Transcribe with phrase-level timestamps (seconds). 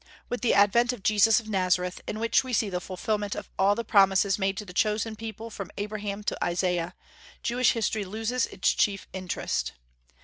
[0.29, 3.75] With the advent of Jesus of Nazareth, in which we see the fulfilment of all
[3.75, 6.95] the promises made to the chosen people from Abraham to Isaiah,
[7.43, 9.73] Jewish history loses its chief interest.